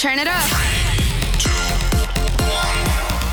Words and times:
Turn 0.00 0.18
it 0.18 0.26
up. 0.26 0.48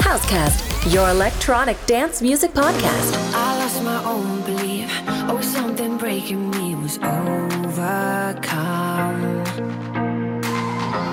Housecast, 0.03 0.91
your 0.91 1.07
electronic 1.07 1.77
dance 1.85 2.21
music 2.21 2.51
podcast. 2.51 3.13
I 3.33 3.57
lost 3.57 3.81
my 3.83 4.03
own 4.03 4.41
belief. 4.41 4.91
Oh, 5.29 5.39
something 5.39 5.97
breaking 5.97 6.51
me 6.51 6.75
was 6.75 6.97
overcome. 6.97 7.77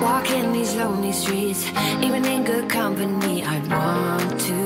Walking 0.01 0.51
these 0.51 0.75
lonely 0.75 1.13
streets, 1.13 1.65
even 2.01 2.25
in 2.25 2.43
good 2.43 2.69
company, 2.69 3.41
I 3.45 3.59
want 3.59 4.37
to. 4.41 4.65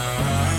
Bye. 0.00 0.49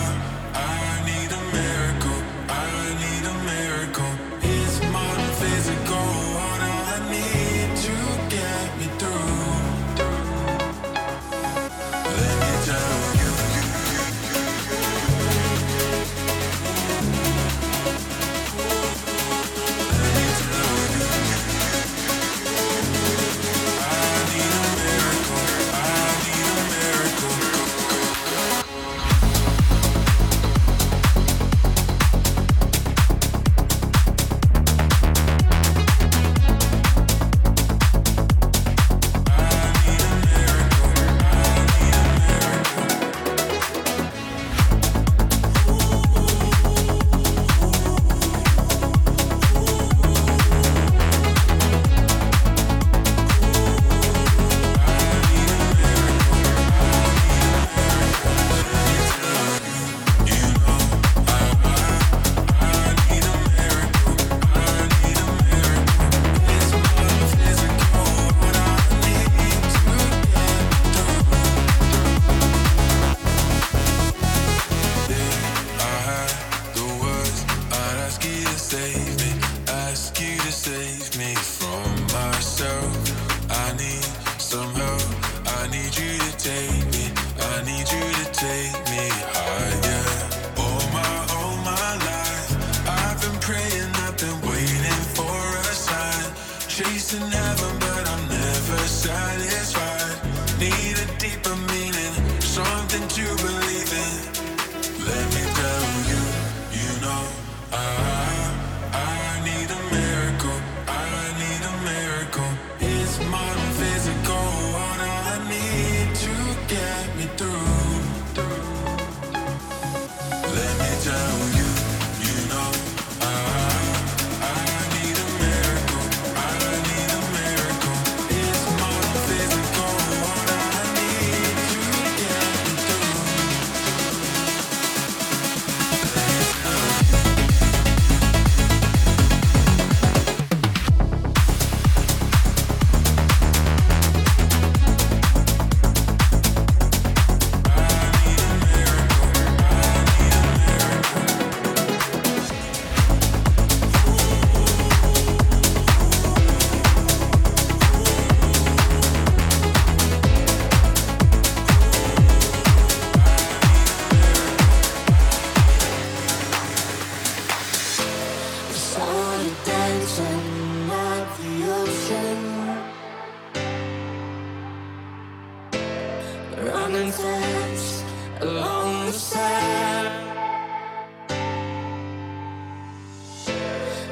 running 176.91 177.11
fast 177.11 178.03
along 178.41 179.05
the 179.05 179.11
side. 179.13 180.11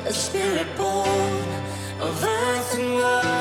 A 0.05 0.13
spirit 0.13 0.67
born 0.77 1.43
of 1.99 2.23
earth 2.23 2.79
and 2.79 2.93
water. 2.93 3.38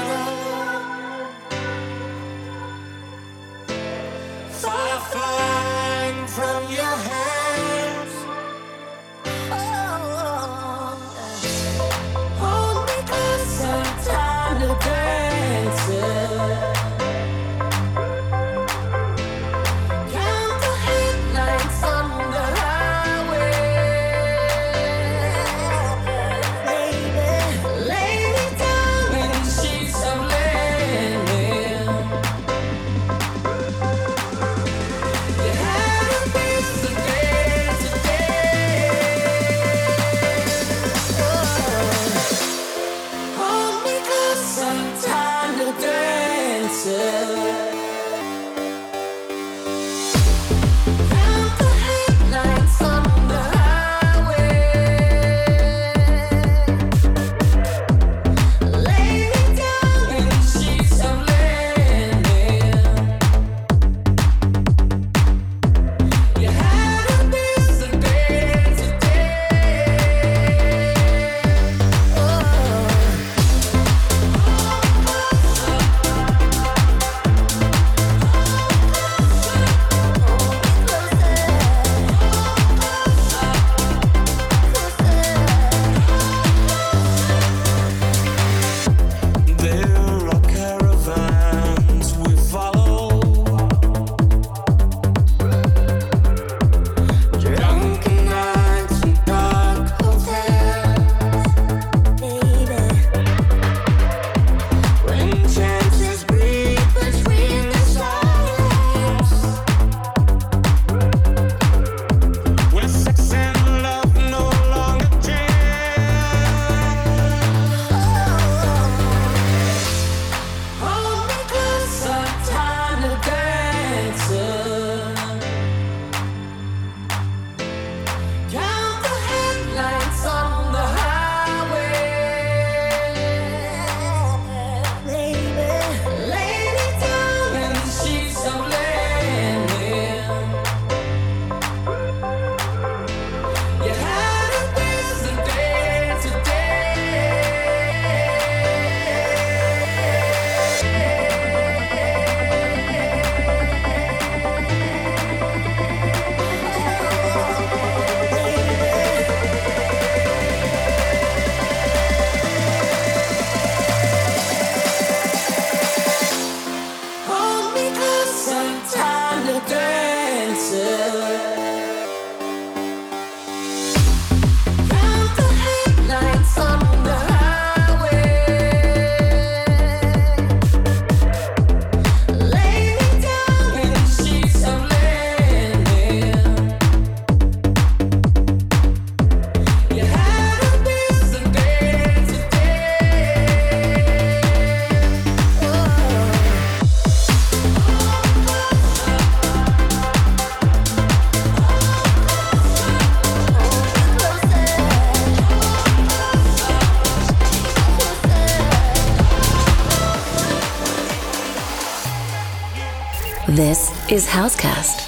Is 214.10 214.26
Housecast. 214.26 215.04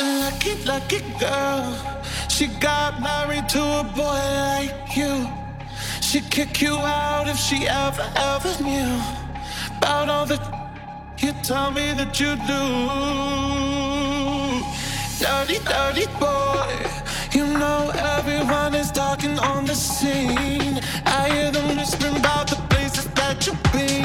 Lucky, 0.00 0.54
lucky 0.64 1.00
girl. 1.20 1.76
She 2.28 2.46
got 2.46 3.02
married 3.02 3.48
to 3.50 3.60
a 3.60 3.84
boy 3.94 4.22
like 4.46 4.96
you. 4.96 5.28
She'd 6.00 6.30
kick 6.30 6.62
you 6.62 6.74
out 6.76 7.28
if 7.28 7.36
she 7.36 7.68
ever, 7.68 8.10
ever 8.16 8.62
knew 8.62 8.98
about 9.76 10.08
all 10.08 10.24
the 10.24 10.40
you 11.18 11.32
tell 11.42 11.70
me 11.70 11.92
that 11.92 12.18
you 12.18 12.34
do. 12.50 12.62
Dirty, 15.20 15.58
dirty 15.68 16.06
boy. 16.18 16.92
You 17.32 17.46
know 17.58 17.92
everyone 17.94 18.74
is 18.74 18.90
talking 18.90 19.38
on 19.38 19.66
the 19.66 19.74
scene. 19.74 20.80
I 21.04 21.28
hear 21.28 21.50
them 21.50 21.76
whispering 21.76 22.16
about 22.16 22.48
the 22.48 22.56
places 22.70 23.06
that 23.14 23.46
you've 23.46 23.62
been 23.72 24.01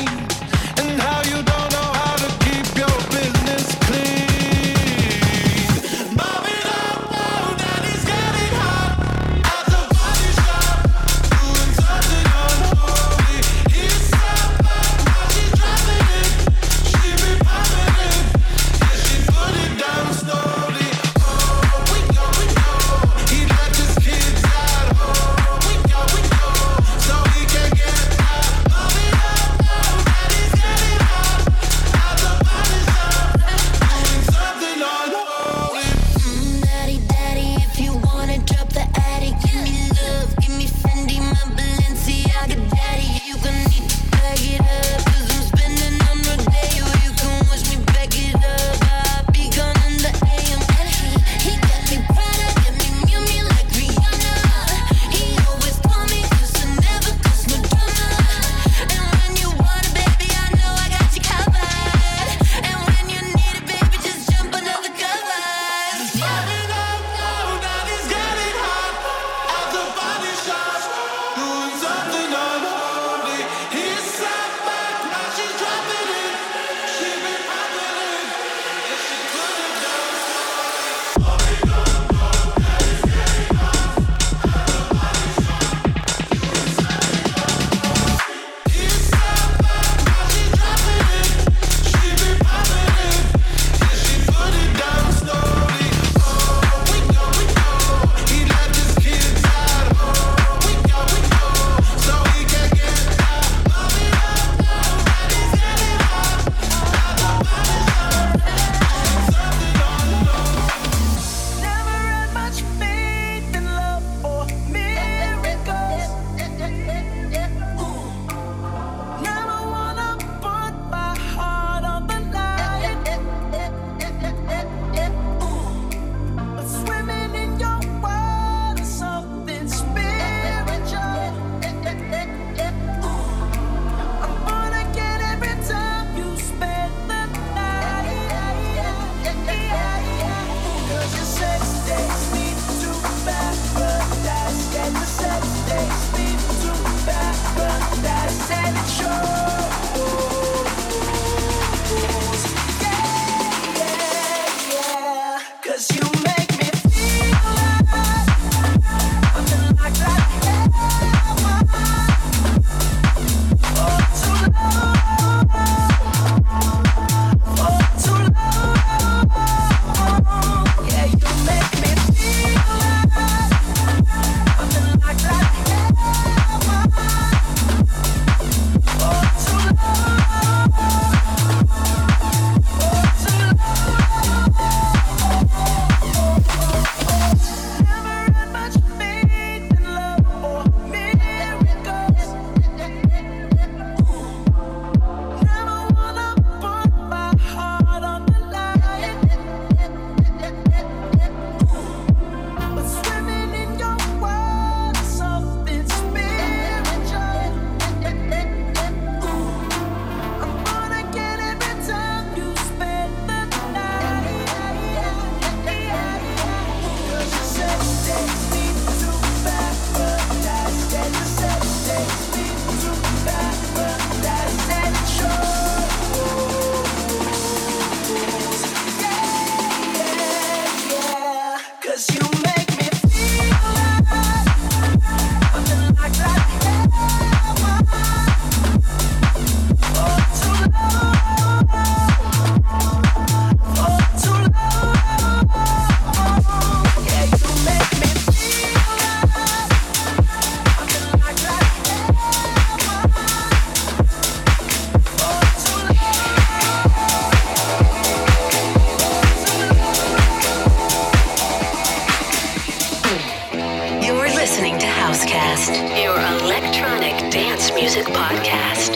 listening 264.49 264.79
to 264.79 264.85
Housecast, 264.87 266.01
your 266.01 266.15
electronic 266.41 267.29
dance 267.29 267.69
music 267.73 268.05
podcast. 268.05 268.95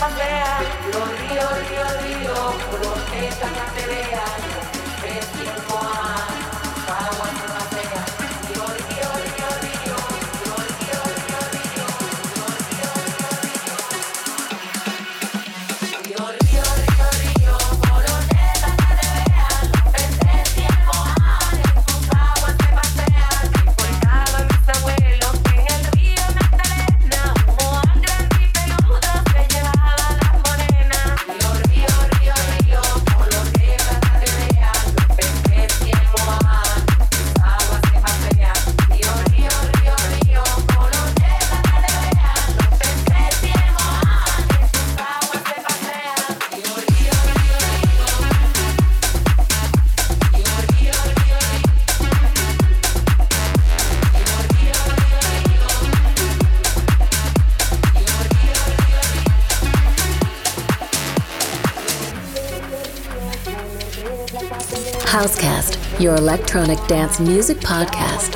pasea, 0.00 0.60
los 0.92 1.08
ríos, 1.20 1.68
ríos, 1.68 2.02
ríos, 2.02 2.54
los 2.80 2.98
que 3.10 3.28
están 3.28 3.54
a 3.54 3.66
vean, 3.86 4.40
es 5.04 5.26
tiempo 5.32 5.79
your 66.00 66.16
electronic 66.16 66.78
dance 66.86 67.20
music 67.20 67.58
podcast. 67.60 68.34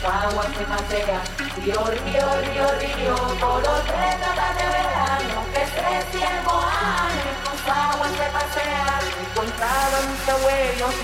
Agua 0.00 0.44
pasea, 0.68 1.22
río, 1.64 1.84
río, 1.84 2.26
río, 2.40 2.66
río, 2.80 3.14
por 3.40 3.62
los. 3.62 3.88
Padre 5.88 6.04
siervo 6.12 6.60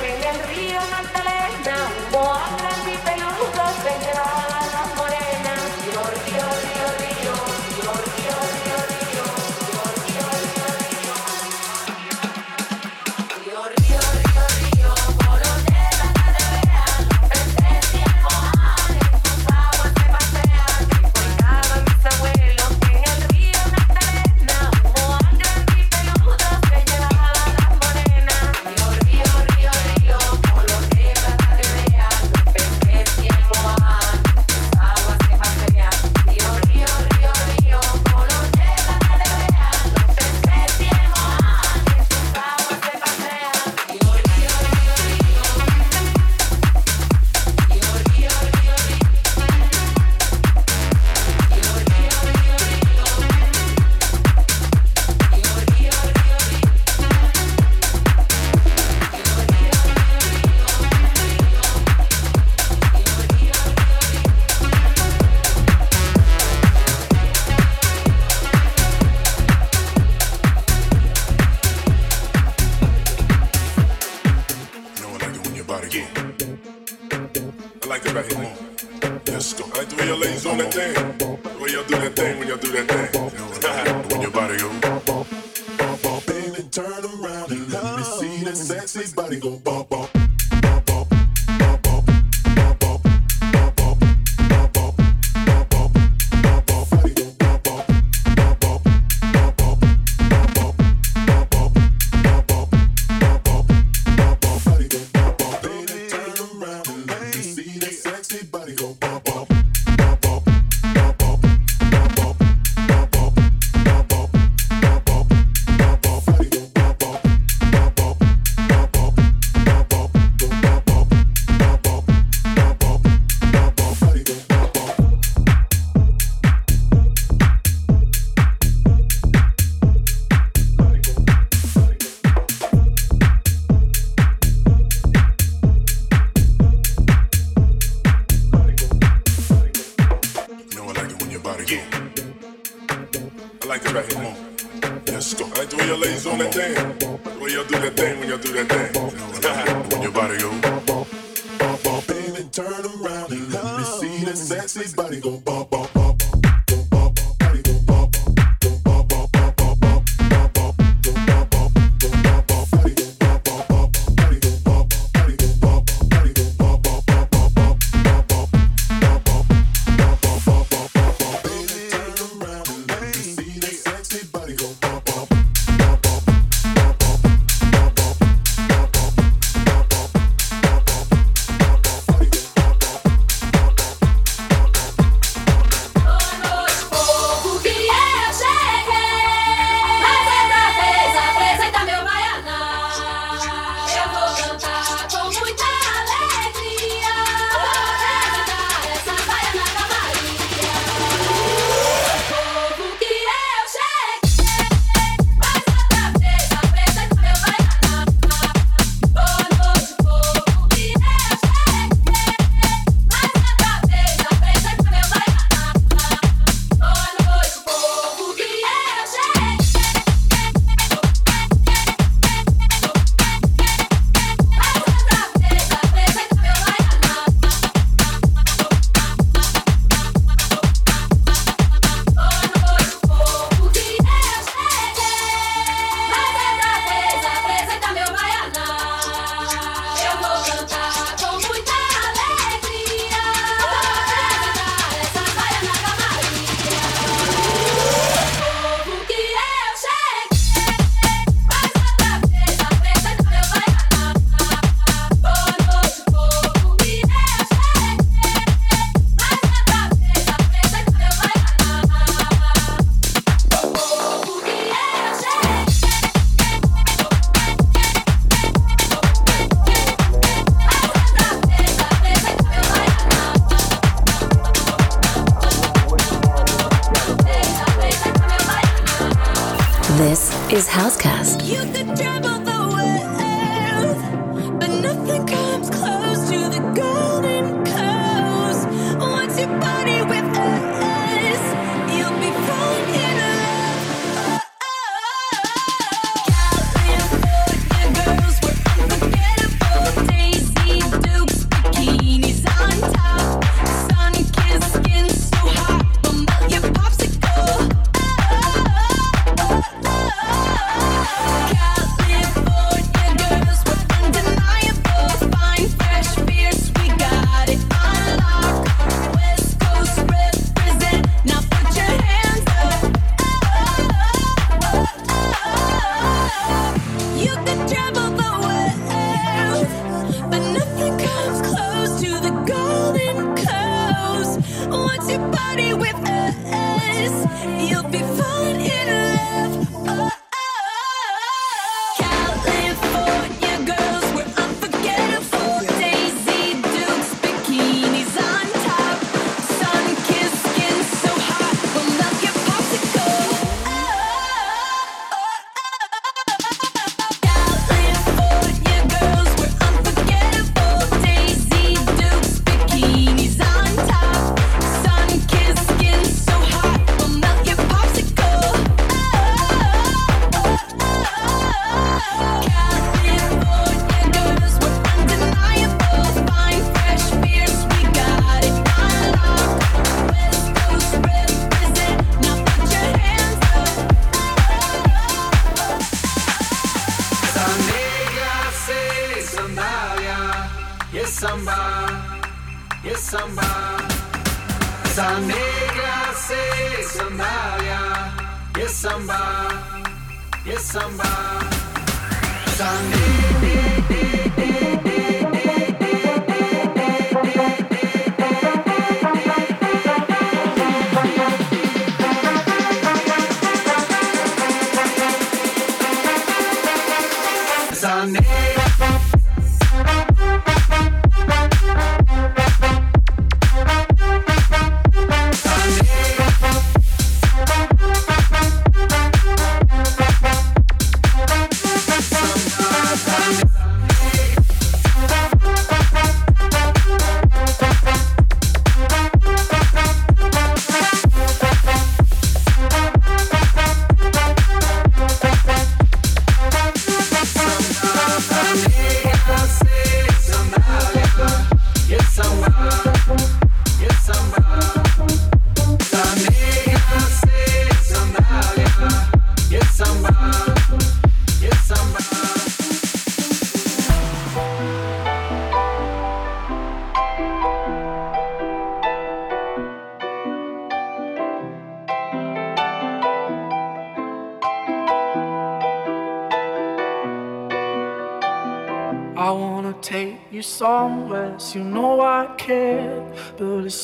en 0.03 0.23
el 0.23 0.42
río 0.49 0.81
Magdalena. 0.90 2.73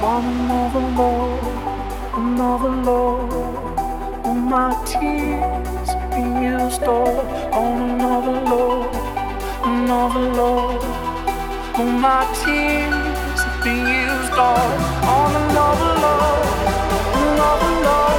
One 0.00 0.24
another 0.24 0.80
more, 0.80 1.40
another 2.14 2.68
load. 2.68 3.32
All 4.24 4.34
my 4.34 4.70
tears 4.86 5.90
being 6.14 6.40
used 6.40 6.84
all 6.84 7.18
on 7.52 7.90
another 7.90 8.40
load, 8.48 8.94
another 9.64 10.20
load. 10.20 10.84
All 11.74 11.84
my 11.84 12.24
tears 12.44 13.40
being 13.64 13.88
used 13.88 14.34
all 14.34 14.70
on 15.16 15.34
another 15.50 15.92
load, 16.04 16.46
another 17.18 17.72
load. 17.82 18.17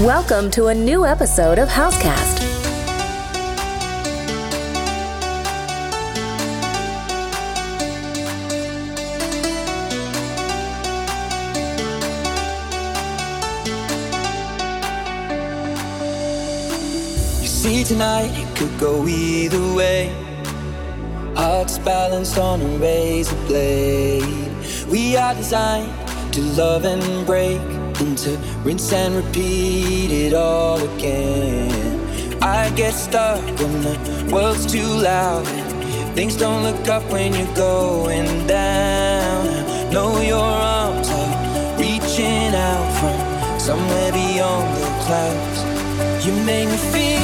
Welcome 0.00 0.50
to 0.50 0.66
a 0.66 0.74
new 0.74 1.06
episode 1.06 1.58
of 1.58 1.70
Housecast. 1.70 2.42
You 17.40 17.48
see, 17.48 17.82
tonight 17.82 18.30
it 18.34 18.54
could 18.54 18.78
go 18.78 19.06
either 19.06 19.74
way. 19.74 20.14
Hearts 21.34 21.78
balanced 21.78 22.36
on 22.36 22.60
a 22.60 22.66
razor 22.76 23.34
blade. 23.46 24.52
We 24.90 25.16
are 25.16 25.34
designed 25.34 25.90
to 26.34 26.42
love 26.42 26.84
and 26.84 27.24
break, 27.24 27.62
to 27.96 28.36
rinse 28.62 28.92
and 28.92 29.14
repeat 29.16 30.10
it 30.10 30.34
all 30.34 30.78
again. 30.96 32.02
I 32.42 32.68
get 32.76 32.92
stuck 32.92 33.42
when 33.58 33.80
the 33.80 34.30
world's 34.30 34.70
too 34.70 34.86
loud. 34.86 35.46
Things 36.14 36.36
don't 36.36 36.62
look 36.62 36.88
up 36.88 37.02
when 37.10 37.32
you're 37.32 37.54
going 37.54 38.46
down. 38.46 39.46
Know 39.90 40.20
your 40.20 40.36
arms 40.36 41.08
are 41.08 41.78
reaching 41.78 42.54
out 42.54 42.88
from 43.00 43.58
somewhere 43.58 44.12
beyond 44.12 44.76
the 44.76 44.88
clouds. 45.04 46.26
You 46.26 46.32
make 46.44 46.68
me 46.68 46.76
feel 46.92 47.15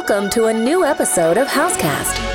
Welcome 0.00 0.30
to 0.30 0.46
a 0.46 0.52
new 0.52 0.82
episode 0.82 1.36
of 1.36 1.46
Housecast. 1.46 2.29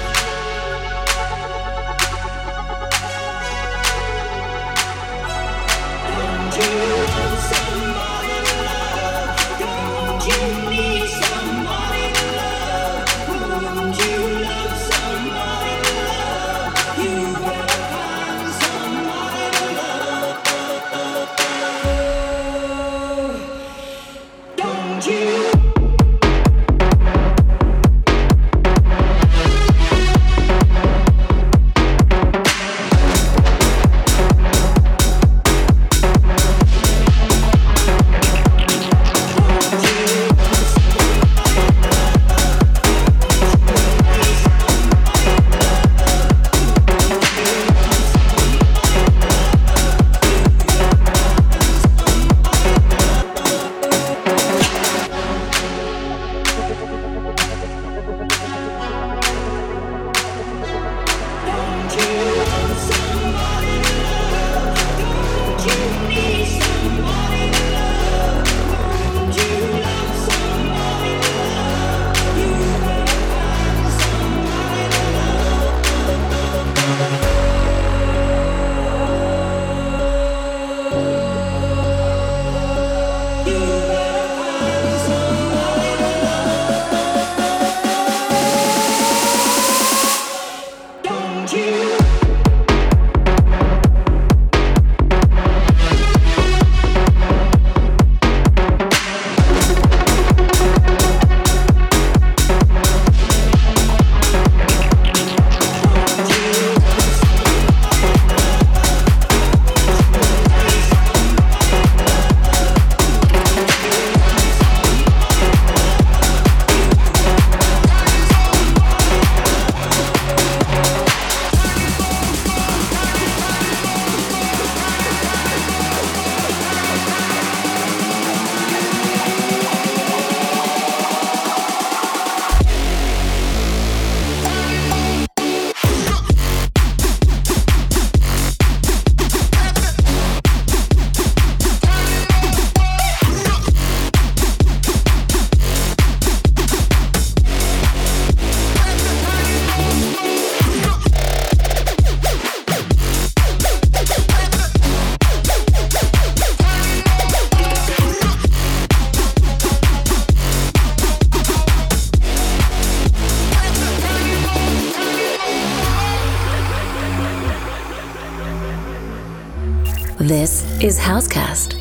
This 170.25 170.63
is 170.81 170.97
Housecast. 170.97 171.74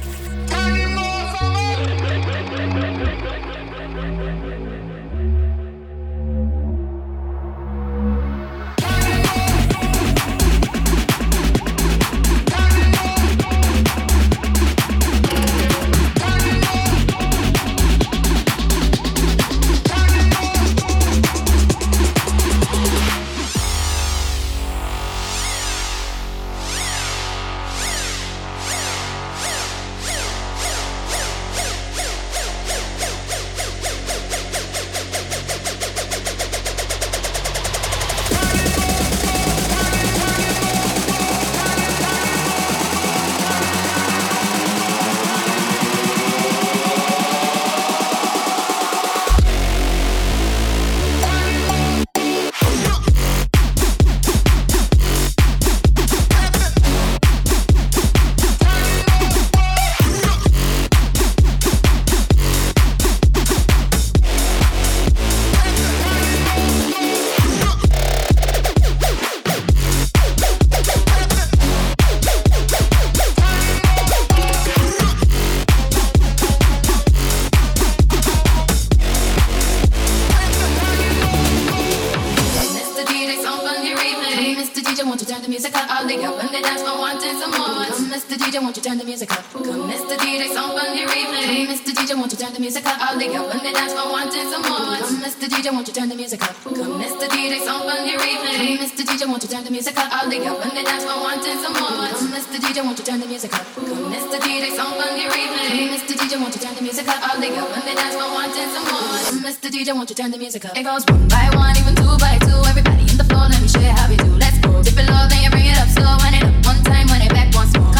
Mr. 88.14 88.38
DJ, 88.38 88.62
won't 88.62 88.76
you 88.76 88.82
turn 88.82 88.96
the 88.96 89.02
music 89.04 89.26
up? 89.32 89.42
Come, 89.50 89.90
Mr. 89.90 90.14
DJ, 90.14 90.46
some 90.54 90.70
pon 90.70 90.94
de 90.94 91.02
replay. 91.02 91.66
Come, 91.66 91.66
Mr. 91.66 91.90
DJ, 91.90 92.14
won't 92.14 92.30
you 92.30 92.38
turn 92.38 92.54
the 92.54 92.60
music 92.60 92.86
up? 92.86 92.94
All 93.02 93.18
they 93.18 93.26
got 93.26 93.42
when 93.50 93.58
they 93.58 93.72
dance 93.74 93.90
for 93.90 94.06
wanting 94.06 94.46
some 94.46 94.62
more. 94.62 95.02
Come, 95.02 95.18
Mr. 95.18 95.50
DJ, 95.50 95.74
won't 95.74 95.88
you 95.88 95.94
turn 95.94 96.08
the 96.08 96.14
music 96.14 96.40
up? 96.46 96.54
Come, 96.62 96.94
Mr. 97.02 97.26
DJ, 97.26 97.58
some 97.66 97.82
pon 97.82 98.06
de 98.06 98.14
replay. 98.14 98.78
Come, 98.78 98.86
Mr. 98.86 99.02
DJ, 99.02 99.26
won't 99.26 99.42
you 99.42 99.50
turn 99.50 99.64
the 99.64 99.70
music 99.74 99.98
up? 99.98 100.06
All 100.14 100.30
they 100.30 100.38
got 100.38 100.54
when 100.62 100.70
they 100.78 100.84
dance 100.86 101.02
for 101.02 101.18
wanting 101.26 101.58
some 101.58 101.74
more. 101.74 102.06
Come, 102.06 102.30
Mr. 102.30 102.56
DJ, 102.62 102.86
won't 102.86 102.98
you 102.98 103.04
turn 103.04 103.18
the 103.18 103.26
music 103.26 103.50
up? 103.50 103.66
Come, 103.74 104.06
Mr. 104.14 104.38
DJ, 104.38 104.70
some 104.78 104.94
pon 104.94 105.10
de 105.18 105.26
replay. 105.34 105.74
Come, 105.74 105.90
Mr. 105.98 106.14
DJ, 106.14 106.32
won't 106.38 106.54
you 106.54 106.62
turn 106.62 106.74
the 106.78 106.82
music 106.86 107.08
up? 107.10 107.18
All 107.18 107.40
they 107.42 107.50
got 107.50 107.66
when 107.66 107.82
they 107.82 107.98
dance 107.98 108.14
for 108.14 108.30
wanting 108.30 108.70
some 108.78 108.86
more. 108.94 109.18
Come, 109.26 109.42
Mr. 109.42 109.66
DJ, 109.74 109.90
won't 109.90 110.06
you 110.06 110.14
turn 110.14 110.30
the 110.30 110.38
music 110.38 110.62
up? 110.64 110.78
It 110.78 110.86
goes 110.86 111.02
one 111.10 111.26
by 111.26 111.50
one, 111.58 111.74
even 111.82 111.98
two 111.98 112.14
by 112.22 112.38
two. 112.46 112.62
Everybody 112.70 113.10
in 113.10 113.18
the 113.18 113.26
floor, 113.26 113.50
let 113.50 113.58
me 113.58 113.66
show 113.66 113.82
you 113.82 113.90
how 113.90 114.06
we 114.06 114.14
do. 114.22 114.30
Let's 114.38 114.62
go. 114.62 114.70
Dip 114.86 114.94
it 115.02 115.10
low, 115.10 115.26
then 115.26 115.42
you 115.42 115.50
bring 115.50 115.66
it 115.66 115.82
up 115.82 115.90
slow. 115.90 116.14
Wind 116.22 116.38
it 116.38 116.46
up 116.46 116.54
one 116.62 116.78
time, 116.86 117.10
wind 117.10 117.26
it 117.26 117.34
back 117.34 117.50
once 117.58 117.74
more. 117.74 117.93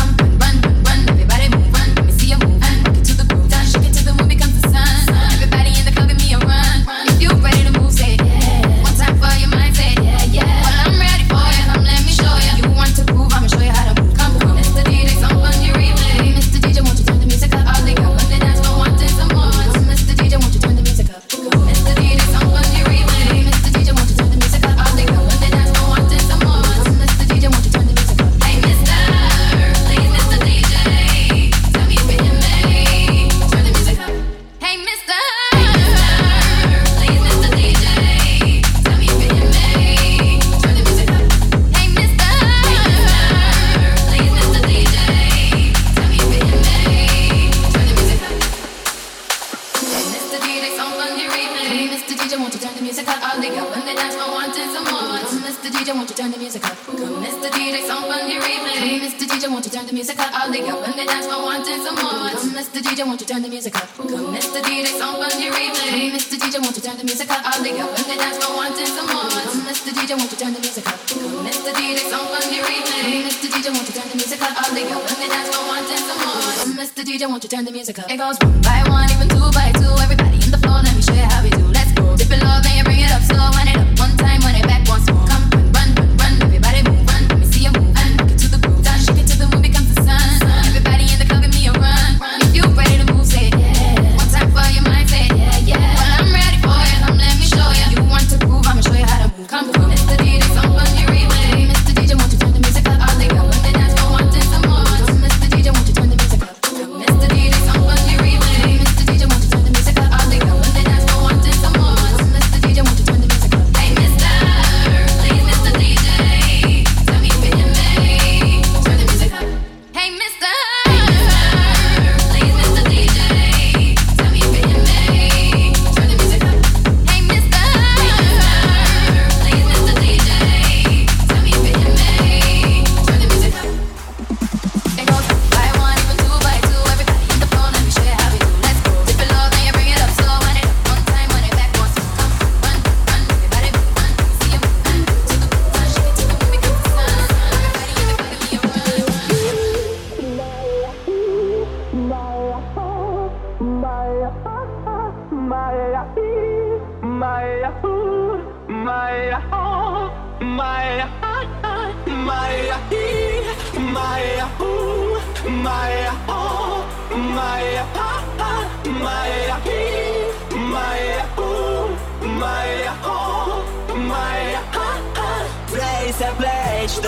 DJ, 77.14 77.28
won't 77.28 77.44
you 77.44 77.48
turn 77.48 77.64
the 77.64 77.70
music 77.70 77.96
up? 78.00 78.10
It 78.10 78.16
goes 78.16 78.36
one 78.40 78.60
by 78.60 78.82
one, 78.88 79.08
even 79.12 79.28
two 79.28 79.38
by 79.54 79.70
two. 79.78 79.86
Everybody 80.02 80.34
in 80.34 80.50
the 80.50 80.58
floor, 80.58 80.82
let 80.82 80.96
me 80.96 81.00
show 81.00 81.14
you 81.14 81.22
how 81.22 81.44
we 81.44 81.50
do. 81.50 81.62
Let's 81.70 81.92
go. 81.92 82.16
Dip 82.16 82.26
it 82.26 82.42
low, 82.42 82.58
then 82.58 82.76
you 82.76 82.82
bring 82.82 82.98
it 82.98 83.12
up 83.12 83.22
slow. 83.22 83.54
Wind 83.54 83.70
it 83.70 83.76
up 83.78 83.86
one 84.02 84.16
time, 84.18 84.42
wind 84.42 84.58
it 84.58 84.63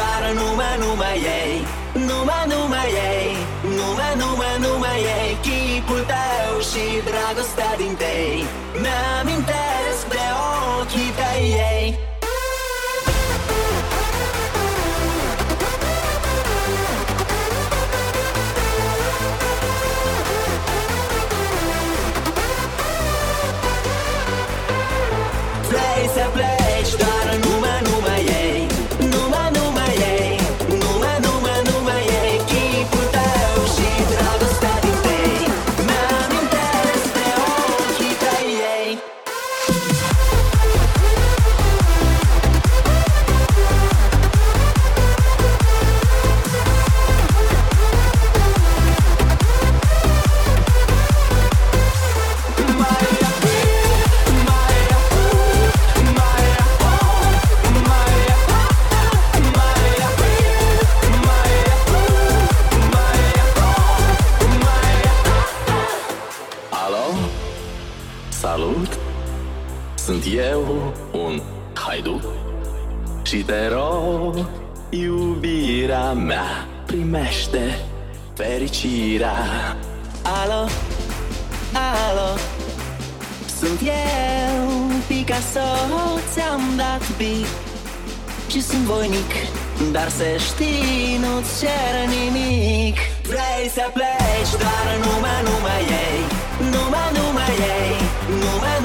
afară 0.06 0.32
numai, 0.40 0.76
numai 0.82 1.18
ei. 1.40 1.54
Numai, 2.08 2.44
numai 2.52 2.90
ei. 3.10 3.30
Numai, 3.78 4.12
numai, 4.22 4.54
numai 4.64 5.00
ei. 5.18 5.30
Chipul 5.44 6.02
tău 6.12 6.52
și 6.70 6.84
dragostea 7.08 7.72
din 7.76 7.94
tei. 8.02 8.44
Mi-amintesc 8.82 10.02
de 10.14 10.24
ochii 10.78 11.12
tăi 11.18 11.44
ei. 11.72 12.05
Dar 90.06 90.14
să 90.14 90.30
știi, 90.48 91.18
nu-ți 91.24 91.52
cer 91.60 91.94
nimic. 92.16 92.96
Vrei 93.30 93.64
să 93.76 93.84
pleci, 93.96 94.52
dar 94.62 94.86
numai, 95.04 95.40
numai 95.48 95.82
ei. 96.04 96.20
Numai, 96.74 97.08
numai 97.18 97.54
ei. 97.78 97.94
Numai, 98.42 98.76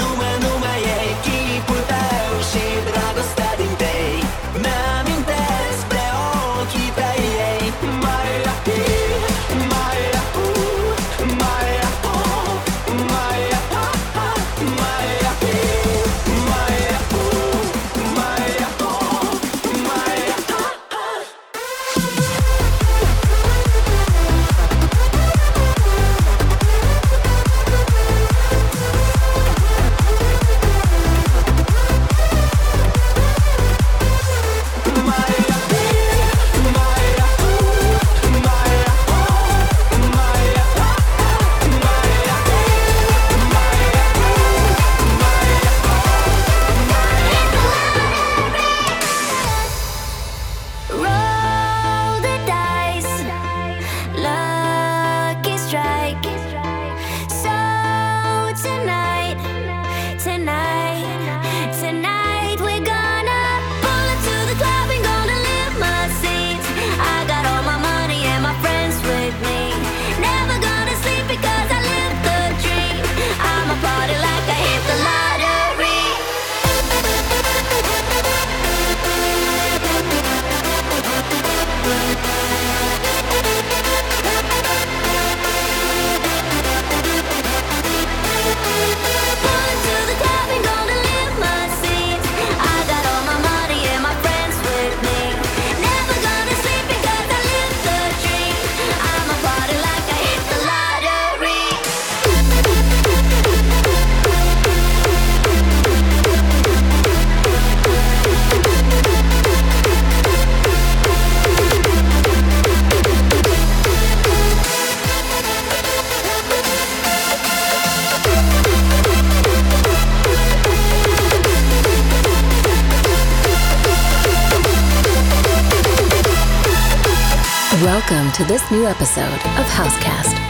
Welcome 128.12 128.34
to 128.34 128.43
this 128.43 128.70
new 128.70 128.86
episode 128.86 129.32
of 129.32 129.66
Housecast. 129.68 130.41